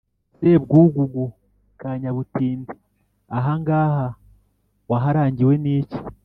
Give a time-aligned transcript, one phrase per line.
[0.37, 1.23] "sebwugugu,
[1.81, 2.73] kanyabutindi
[3.37, 4.05] ahangaha
[4.89, 5.99] waharangiwe n' iki?